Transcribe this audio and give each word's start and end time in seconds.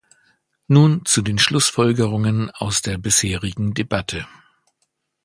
Nun 0.65 1.05
zu 1.05 1.21
den 1.21 1.37
Schlussfolgerungen 1.37 2.49
aus 2.49 2.81
der 2.81 2.97
bisherigen 2.97 3.75
Debatte. 3.75 4.25